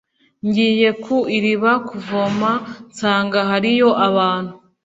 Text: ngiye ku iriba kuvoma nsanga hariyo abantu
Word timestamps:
ngiye 0.47 0.89
ku 1.03 1.15
iriba 1.37 1.71
kuvoma 1.87 2.51
nsanga 2.89 3.39
hariyo 3.49 3.89
abantu 4.07 4.53